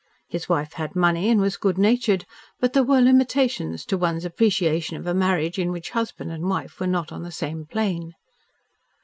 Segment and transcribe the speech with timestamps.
[0.29, 2.25] His wife had money and was good natured,
[2.59, 6.79] but there were limitations to one's appreciation of a marriage in which husband and wife
[6.79, 8.13] were not on the same plane.